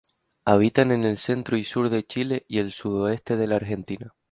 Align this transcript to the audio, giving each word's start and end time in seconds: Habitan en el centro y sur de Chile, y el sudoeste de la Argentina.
Habitan 0.45 0.91
en 0.91 1.03
el 1.03 1.15
centro 1.15 1.57
y 1.57 1.63
sur 1.63 1.89
de 1.91 2.03
Chile, 2.03 2.43
y 2.47 2.57
el 2.57 2.71
sudoeste 2.71 3.37
de 3.37 3.45
la 3.45 3.57
Argentina. 3.57 4.15